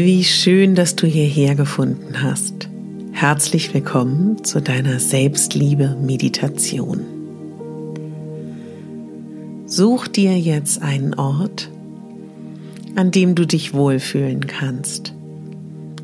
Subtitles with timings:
[0.00, 2.68] Wie schön, dass du hierher gefunden hast.
[3.10, 7.00] Herzlich willkommen zu deiner Selbstliebe-Meditation.
[9.66, 11.68] Such dir jetzt einen Ort,
[12.94, 15.14] an dem du dich wohlfühlen kannst,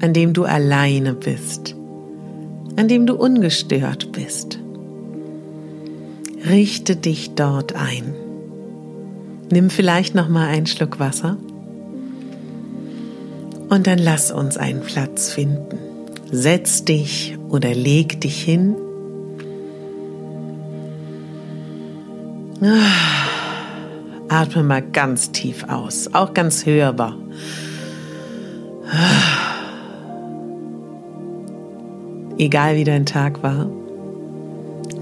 [0.01, 1.77] an dem du alleine bist,
[2.75, 4.59] an dem du ungestört bist.
[6.51, 8.13] Richte dich dort ein.
[9.53, 11.39] Nimm vielleicht noch mal einen Schluck Wasser
[13.75, 15.79] und dann lass uns einen Platz finden.
[16.31, 18.77] Setz dich oder leg dich hin.
[22.63, 27.17] Ah, atme mal ganz tief aus, auch ganz hörbar.
[28.89, 29.45] Ah.
[32.39, 33.67] Egal wie dein Tag war,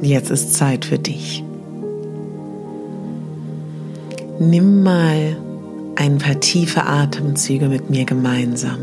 [0.01, 1.45] jetzt ist Zeit für dich.
[4.39, 5.37] Nimm mal
[5.97, 8.81] ein paar tiefe Atemzüge mit mir gemeinsam.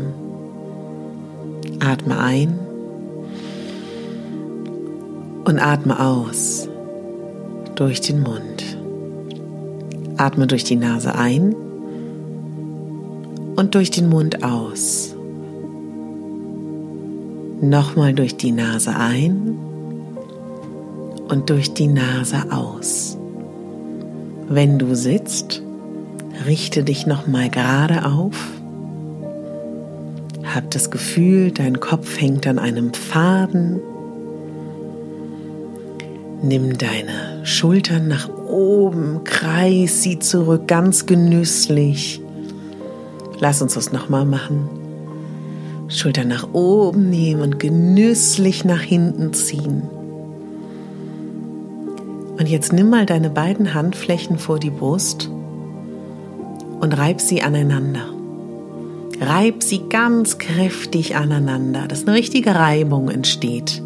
[1.80, 2.58] Atme ein
[5.44, 6.68] und atme aus
[7.74, 8.76] durch den Mund.
[10.16, 11.54] Atme durch die Nase ein
[13.56, 15.14] und durch den Mund aus.
[17.60, 19.58] Nochmal durch die Nase ein
[21.28, 23.16] und durch die Nase aus.
[24.48, 25.62] Wenn du sitzt,
[26.46, 28.34] Richte dich nochmal gerade auf.
[30.54, 33.80] Hab das Gefühl, dein Kopf hängt an einem Faden.
[36.42, 42.22] Nimm deine Schultern nach oben, kreis sie zurück, ganz genüsslich.
[43.38, 44.68] Lass uns das nochmal machen.
[45.88, 49.82] Schultern nach oben nehmen und genüsslich nach hinten ziehen.
[52.38, 55.30] Und jetzt nimm mal deine beiden Handflächen vor die Brust
[56.80, 58.08] und reib sie aneinander.
[59.20, 63.82] Reib sie ganz kräftig aneinander, dass eine richtige Reibung entsteht.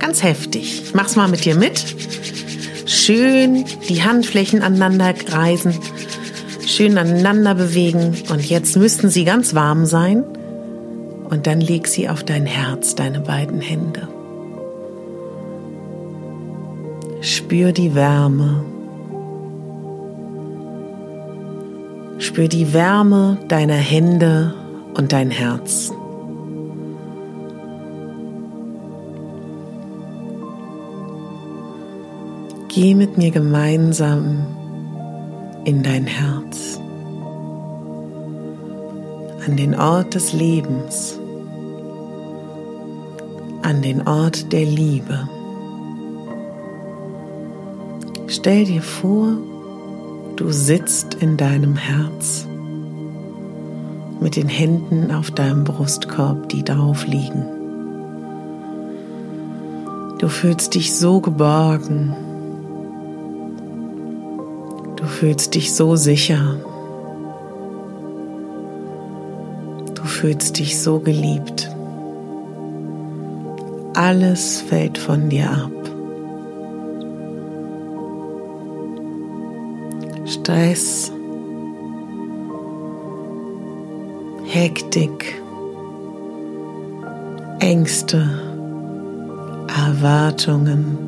[0.00, 0.82] Ganz heftig.
[0.84, 1.82] Ich mach's mal mit dir mit.
[2.86, 5.74] Schön die Handflächen aneinander kreisen,
[6.66, 10.24] schön aneinander bewegen und jetzt müssten sie ganz warm sein.
[11.30, 14.08] Und dann leg sie auf dein Herz, deine beiden Hände.
[17.22, 18.64] Spür die Wärme
[22.24, 24.54] Spür die Wärme deiner Hände
[24.94, 25.92] und dein Herz.
[32.68, 34.46] Geh mit mir gemeinsam
[35.66, 36.80] in dein Herz,
[39.46, 41.20] an den Ort des Lebens,
[43.60, 45.28] an den Ort der Liebe.
[48.28, 49.36] Stell dir vor,
[50.36, 52.46] Du sitzt in deinem Herz
[54.20, 57.44] mit den Händen auf deinem Brustkorb, die drauf liegen.
[60.18, 62.16] Du fühlst dich so geborgen.
[64.96, 66.56] Du fühlst dich so sicher.
[69.94, 71.70] Du fühlst dich so geliebt.
[73.94, 75.73] Alles fällt von dir ab.
[80.44, 81.10] Stress,
[84.44, 85.40] Hektik,
[87.60, 88.28] Ängste,
[89.68, 90.98] Erwartungen,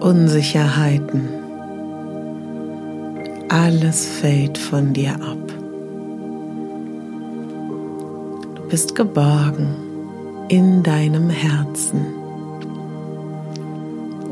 [0.00, 1.28] Unsicherheiten.
[3.50, 5.46] Alles fällt von dir ab.
[8.54, 9.76] Du bist geborgen
[10.48, 12.14] in deinem Herzen.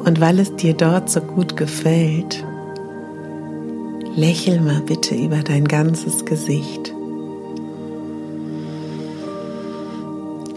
[0.07, 2.47] Und weil es dir dort so gut gefällt,
[4.17, 6.93] lächel mal bitte über dein ganzes Gesicht.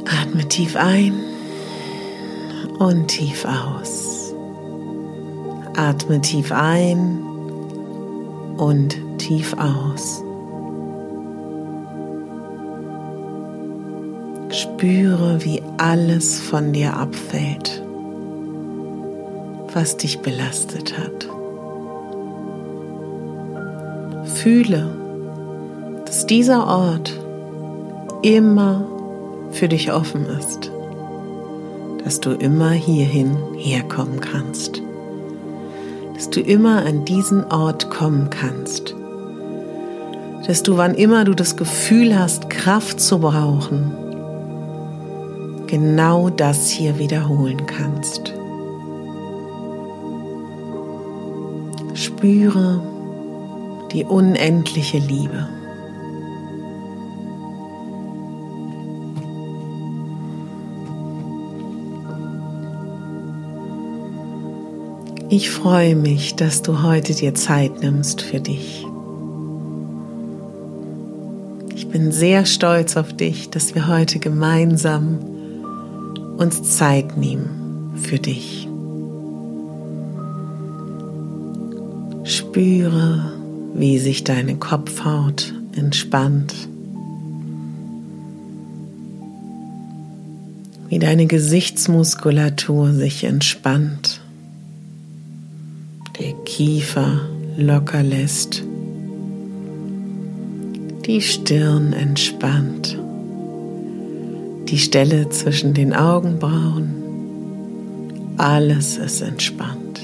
[0.06, 1.14] Atme tief ein
[2.80, 4.34] und tief aus.
[5.76, 7.20] Atme tief ein
[8.58, 10.24] und tief aus.
[14.50, 17.84] Spüre, wie alles von dir abfällt,
[19.74, 21.28] was dich belastet hat.
[24.44, 24.86] Fühle,
[26.06, 27.20] dass dieser Ort
[28.22, 28.86] immer
[29.52, 30.74] für dich offen ist
[32.04, 34.82] dass du immer hierhin herkommen kannst,
[36.14, 38.94] dass du immer an diesen Ort kommen kannst,
[40.46, 43.94] dass du, wann immer du das Gefühl hast, Kraft zu brauchen,
[45.68, 48.34] genau das hier wiederholen kannst.
[51.94, 52.82] Spüre
[53.94, 55.48] die unendliche Liebe.
[65.30, 68.86] Ich freue mich, dass du heute dir Zeit nimmst für dich.
[71.76, 75.18] Ich bin sehr stolz auf dich, dass wir heute gemeinsam
[76.38, 78.68] uns Zeit nehmen für dich.
[82.24, 83.43] Spüre,
[83.74, 86.54] wie sich deine Kopfhaut entspannt,
[90.90, 94.22] wie deine Gesichtsmuskulatur sich entspannt.
[96.20, 97.22] Der Kiefer
[97.58, 98.64] locker lässt,
[101.08, 103.00] die Stirn entspannt,
[104.70, 106.94] die Stelle zwischen den Augenbrauen,
[108.38, 110.00] alles ist entspannt.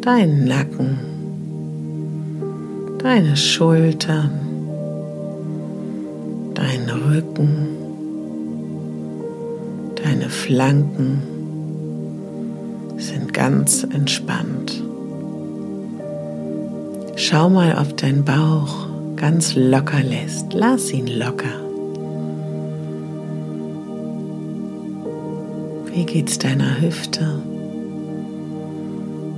[0.00, 1.13] Dein Nacken,
[3.04, 4.30] deine Schultern,
[6.54, 7.68] dein Rücken,
[10.02, 11.22] deine Flanken
[12.96, 14.82] sind ganz entspannt.
[17.16, 18.86] Schau mal, ob dein Bauch
[19.16, 20.54] ganz locker lässt.
[20.54, 21.60] Lass ihn locker.
[25.92, 27.38] Wie geht's deiner Hüfte?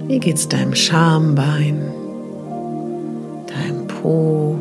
[0.06, 2.05] Wie geht's deinem Schambein?
[4.06, 4.56] Po?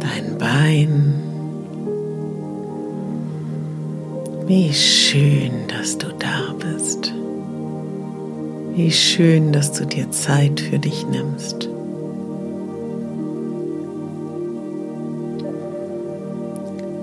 [0.00, 1.14] Dein Bein?
[4.48, 7.12] Wie schön, dass du da bist.
[8.74, 11.68] Wie schön, dass du dir Zeit für dich nimmst.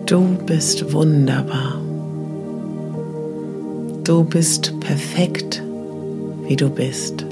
[0.06, 1.80] Du bist wunderbar.
[4.04, 5.63] Du bist perfekt,
[6.50, 7.25] wie du bist.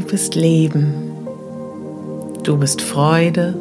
[0.00, 0.94] Du bist Leben.
[2.42, 3.54] Du bist Freude.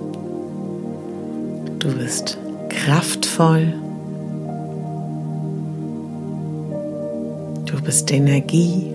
[1.79, 2.37] Du bist
[2.69, 3.73] kraftvoll.
[7.65, 8.87] Du bist Energie.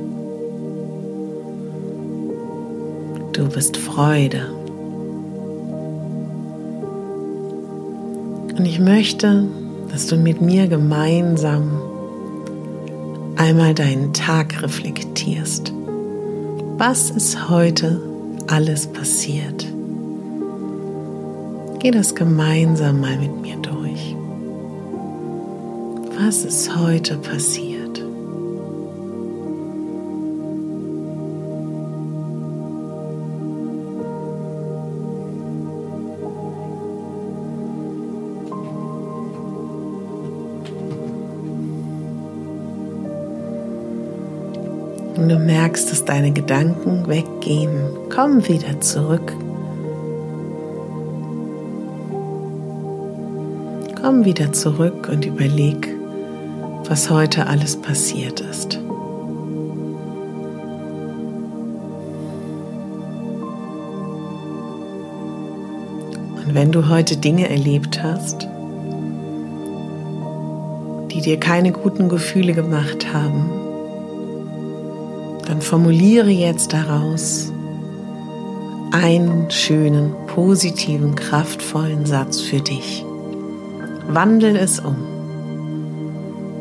[3.34, 4.50] Du bist Freude.
[8.56, 9.46] Und ich möchte,
[9.92, 11.78] dass du mit mir gemeinsam
[13.36, 15.74] einmal deinen Tag reflektierst.
[16.76, 18.02] Was ist heute
[18.48, 19.64] alles passiert?
[21.78, 24.16] Geh das gemeinsam mal mit mir durch.
[26.18, 27.73] Was ist heute passiert?
[45.16, 47.70] Und du merkst, dass deine Gedanken weggehen.
[48.14, 49.32] Komm wieder zurück
[54.04, 55.88] Komm wieder zurück und überleg,
[56.86, 58.76] was heute alles passiert ist.
[66.36, 68.46] Und wenn du heute Dinge erlebt hast,
[71.10, 73.50] die dir keine guten Gefühle gemacht haben,
[75.46, 77.52] dann formuliere jetzt daraus
[78.92, 83.04] einen schönen, positiven, kraftvollen Satz für dich.
[84.08, 84.96] Wandel es um.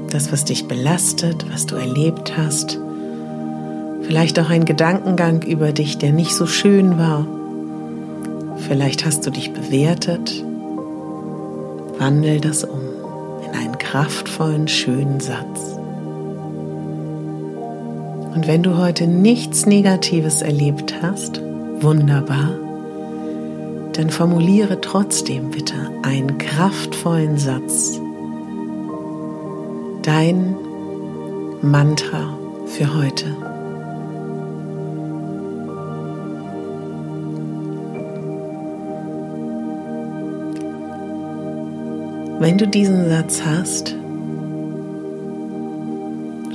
[0.10, 2.80] das, was dich belastet, was du erlebt hast.
[4.04, 7.26] Vielleicht auch ein Gedankengang über dich, der nicht so schön war.
[8.68, 10.44] Vielleicht hast du dich bewertet.
[11.98, 12.80] Wandel das um
[13.46, 15.73] in einen kraftvollen, schönen Satz.
[18.36, 21.40] Und wenn du heute nichts Negatives erlebt hast,
[21.82, 22.50] wunderbar,
[23.94, 28.00] dann formuliere trotzdem bitte einen kraftvollen Satz.
[30.02, 30.56] Dein
[31.62, 33.26] Mantra für heute.
[42.40, 43.96] Wenn du diesen Satz hast,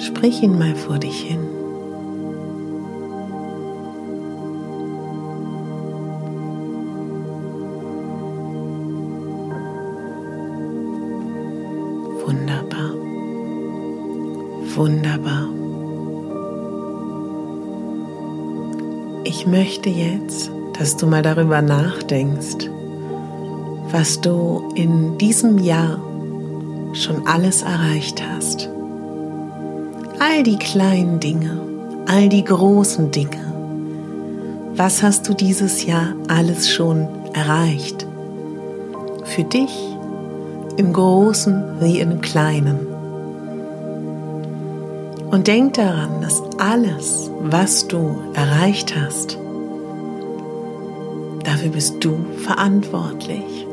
[0.00, 1.57] sprich ihn mal vor dich hin.
[14.78, 15.48] Wunderbar.
[19.24, 22.70] Ich möchte jetzt, dass du mal darüber nachdenkst,
[23.90, 25.98] was du in diesem Jahr
[26.92, 28.70] schon alles erreicht hast.
[30.20, 31.60] All die kleinen Dinge,
[32.06, 33.52] all die großen Dinge.
[34.76, 38.06] Was hast du dieses Jahr alles schon erreicht?
[39.24, 39.76] Für dich
[40.76, 42.87] im Großen wie im Kleinen.
[45.30, 49.38] Und denk daran, dass alles, was du erreicht hast,
[51.44, 53.66] dafür bist du verantwortlich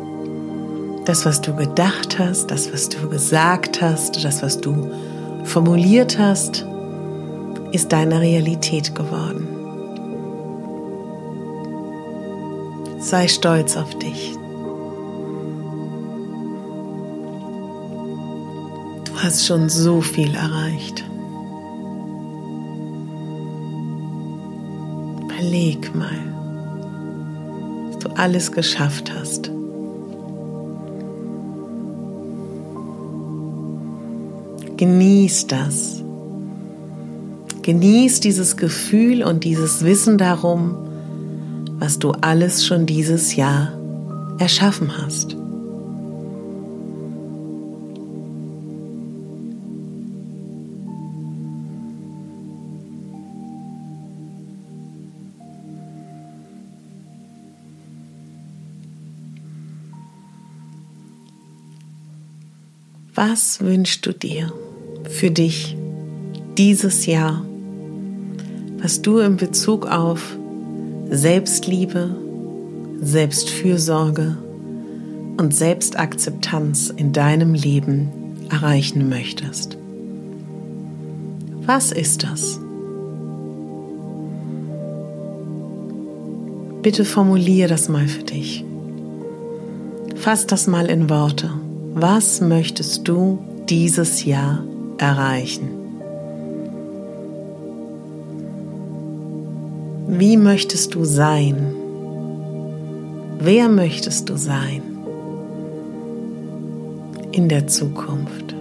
[1.05, 4.91] das, was du gedacht hast, das, was du gesagt hast, das, was du
[5.43, 6.65] formuliert hast,
[7.71, 9.47] ist deine Realität geworden.
[12.99, 14.33] Sei stolz auf dich.
[19.05, 21.04] Du hast schon so viel erreicht.
[25.45, 26.17] Überleg mal,
[27.87, 29.51] was du alles geschafft hast.
[34.77, 36.03] Genieß das.
[37.61, 40.75] Genieß dieses Gefühl und dieses Wissen darum,
[41.77, 43.71] was du alles schon dieses Jahr
[44.39, 45.37] erschaffen hast.
[63.27, 64.53] Was wünschst du dir
[65.09, 65.75] für dich
[66.59, 67.43] dieses Jahr,
[68.77, 70.37] was du in Bezug auf
[71.09, 72.15] Selbstliebe,
[73.01, 74.37] Selbstfürsorge
[75.37, 78.09] und Selbstakzeptanz in deinem Leben
[78.51, 79.75] erreichen möchtest?
[81.65, 82.59] Was ist das?
[86.83, 88.63] Bitte formuliere das mal für dich.
[90.15, 91.64] Fass das mal in Worte.
[91.97, 94.65] Was möchtest du dieses Jahr
[94.97, 95.69] erreichen?
[100.09, 101.73] Wie möchtest du sein?
[103.39, 104.81] Wer möchtest du sein
[107.31, 108.53] in der Zukunft?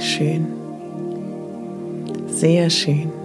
[0.00, 0.46] Schön,
[2.28, 3.21] sehr schön.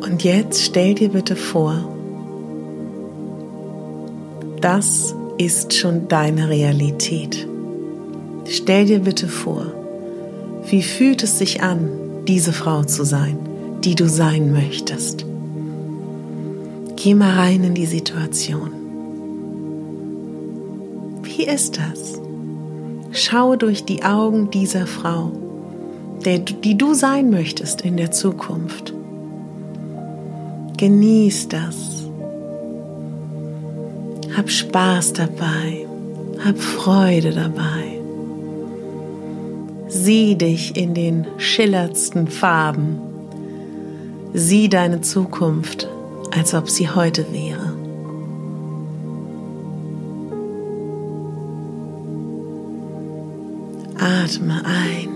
[0.00, 1.94] Und jetzt stell dir bitte vor,
[4.60, 7.46] das ist schon deine Realität.
[8.46, 9.66] Stell dir bitte vor,
[10.68, 11.88] wie fühlt es sich an,
[12.26, 13.38] diese Frau zu sein,
[13.84, 15.24] die du sein möchtest.
[16.96, 18.70] Geh mal rein in die Situation.
[21.22, 22.20] Wie ist das?
[23.12, 25.32] Schau durch die Augen dieser Frau,
[26.24, 28.92] der, die du sein möchtest in der Zukunft.
[30.78, 32.08] Genieß das.
[34.36, 35.88] Hab Spaß dabei.
[36.44, 37.98] Hab Freude dabei.
[39.88, 43.00] Sieh dich in den schillerndsten Farben.
[44.34, 45.88] Sieh deine Zukunft,
[46.30, 47.74] als ob sie heute wäre.
[53.98, 55.08] Atme ein.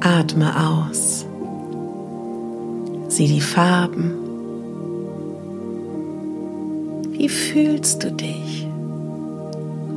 [0.00, 1.26] Atme aus.
[3.12, 4.14] Sieh die Farben.
[7.10, 8.66] Wie fühlst du dich?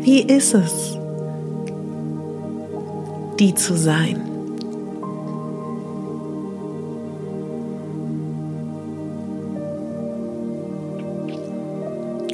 [0.02, 0.98] Wie ist es,
[3.40, 4.20] die zu sein?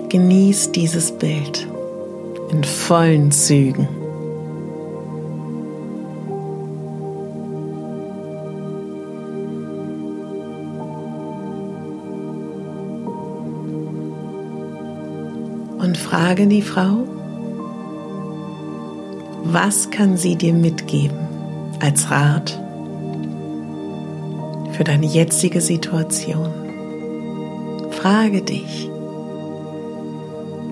[0.09, 1.67] Genieß dieses Bild
[2.51, 4.00] in vollen Zügen.
[16.01, 17.07] Frage die Frau,
[19.43, 21.17] was kann sie dir mitgeben
[21.79, 22.59] als Rat
[24.73, 26.49] für deine jetzige Situation?
[27.91, 28.89] Frage dich,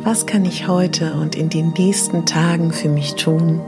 [0.04, 3.60] was kann ich heute und in den nächsten Tagen für mich tun,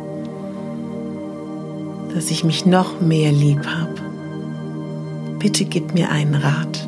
[2.14, 3.96] dass ich mich noch mehr lieb habe?
[5.40, 6.88] Bitte gib mir einen Rat.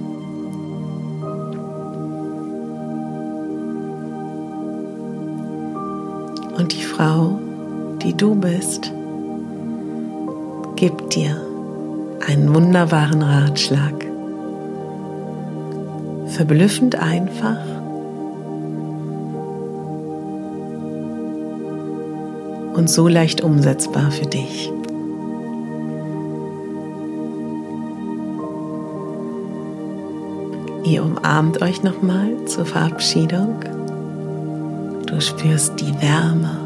[6.96, 7.40] Frau,
[8.04, 8.94] die du bist,
[10.76, 11.36] gibt dir
[12.28, 14.06] einen wunderbaren Ratschlag.
[16.28, 17.58] Verblüffend einfach
[22.76, 24.72] und so leicht umsetzbar für dich.
[30.84, 33.56] Ihr umarmt euch nochmal zur Verabschiedung.
[35.08, 36.62] Du spürst die Wärme.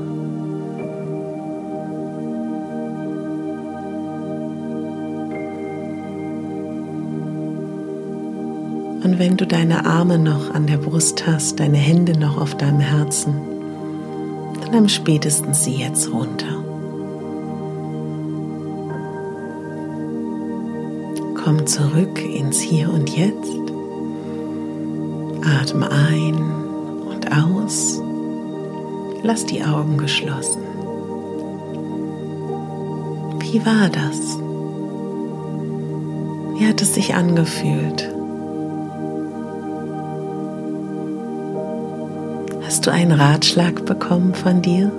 [9.08, 12.82] Und wenn du deine Arme noch an der Brust hast, deine Hände noch auf deinem
[12.82, 13.36] Herzen,
[14.60, 16.62] dann am spätesten sie jetzt runter.
[21.42, 23.58] Komm zurück ins Hier und Jetzt.
[25.62, 26.36] Atme ein
[27.10, 28.02] und aus.
[29.24, 30.64] Lass die Augen geschlossen.
[33.40, 34.38] Wie war das?
[36.60, 38.17] Wie hat es sich angefühlt?
[42.92, 44.92] Einen Ratschlag bekommen von dir?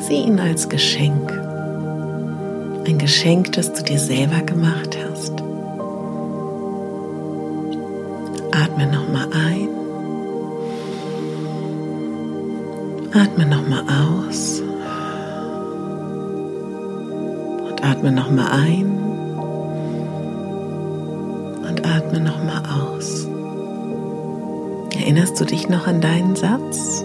[0.00, 1.32] Sieh ihn als Geschenk.
[2.86, 5.32] Ein Geschenk, das du dir selber gemacht hast.
[8.52, 9.68] Atme nochmal ein.
[13.12, 14.60] Atme nochmal aus.
[17.68, 18.98] Und atme nochmal ein.
[21.68, 23.26] Und atme nochmal aus.
[25.04, 27.04] Erinnerst du dich noch an deinen Satz?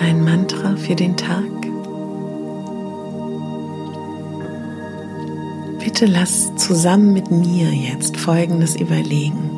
[0.00, 1.44] Dein Mantra für den Tag?
[5.78, 9.50] Bitte lass zusammen mit mir jetzt Folgendes überlegen.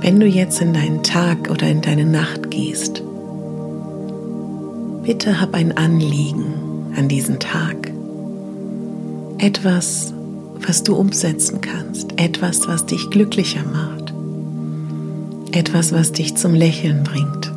[0.00, 3.02] Wenn du jetzt in deinen Tag oder in deine Nacht gehst,
[5.02, 7.90] bitte hab ein Anliegen an diesen Tag.
[9.38, 10.14] Etwas,
[10.64, 12.12] was du umsetzen kannst.
[12.16, 13.99] Etwas, was dich glücklicher macht.
[15.52, 17.52] Etwas, was dich zum Lächeln bringt.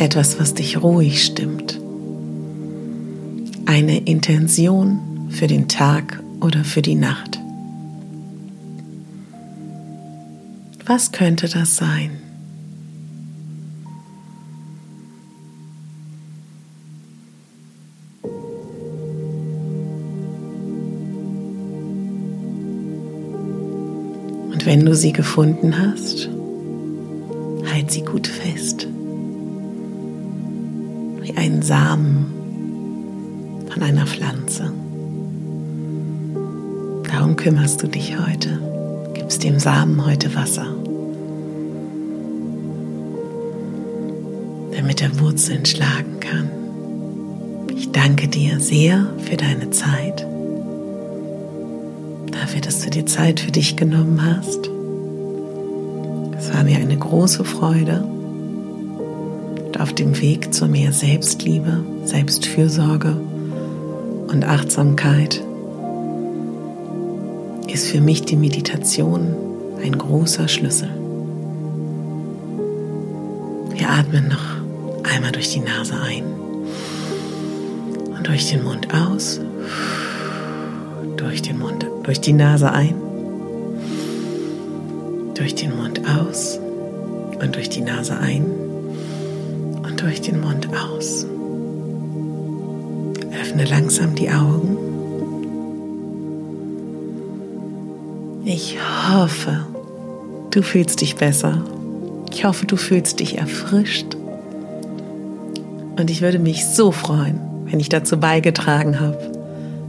[0.00, 1.80] Etwas, was dich ruhig stimmt.
[3.66, 7.40] Eine Intention für den Tag oder für die Nacht.
[10.86, 12.27] Was könnte das sein?
[24.68, 26.28] Wenn du sie gefunden hast,
[27.72, 28.86] halt sie gut fest.
[31.22, 32.26] Wie ein Samen
[33.72, 34.70] von einer Pflanze.
[37.10, 38.60] Darum kümmerst du dich heute.
[39.14, 40.66] Gibst dem Samen heute Wasser.
[44.76, 46.50] Damit er Wurzeln schlagen kann.
[47.74, 50.26] Ich danke dir sehr für deine Zeit
[52.40, 54.70] dafür, dass du dir Zeit für dich genommen hast.
[56.38, 58.04] Es war mir eine große Freude.
[59.66, 63.16] Und auf dem Weg zu mehr Selbstliebe, Selbstfürsorge
[64.28, 65.42] und Achtsamkeit
[67.68, 69.34] ist für mich die Meditation
[69.82, 70.90] ein großer Schlüssel.
[73.74, 76.24] Wir atmen noch einmal durch die Nase ein
[78.16, 79.40] und durch den Mund aus
[81.18, 82.94] durch den Mund, durch die Nase ein,
[85.34, 86.58] durch den Mund aus
[87.40, 88.44] und durch die Nase ein
[89.82, 91.26] und durch den Mund aus.
[93.40, 94.76] Öffne langsam die Augen.
[98.44, 98.78] Ich
[99.10, 99.66] hoffe,
[100.50, 101.62] du fühlst dich besser.
[102.32, 104.16] Ich hoffe, du fühlst dich erfrischt.
[105.96, 109.37] Und ich würde mich so freuen, wenn ich dazu beigetragen habe,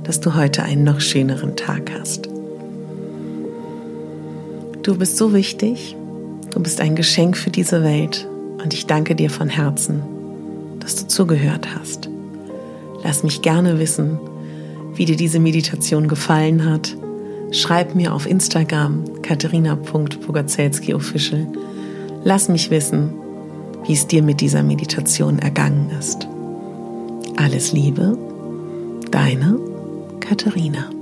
[0.10, 2.28] dass du heute einen noch schöneren Tag hast.
[4.82, 5.96] Du bist so wichtig,
[6.50, 8.28] du bist ein Geschenk für diese Welt
[8.60, 10.02] und ich danke dir von Herzen,
[10.80, 12.10] dass du zugehört hast.
[13.04, 14.18] Lass mich gerne wissen,
[14.96, 16.98] wie dir diese Meditation gefallen hat.
[17.52, 21.46] Schreib mir auf Instagram katharina.pogacelski-official.
[22.24, 23.14] Lass mich wissen,
[23.86, 26.28] wie es dir mit dieser Meditation ergangen ist.
[27.38, 28.18] Alles Liebe,
[29.12, 29.69] deine
[30.30, 30.99] Katharina.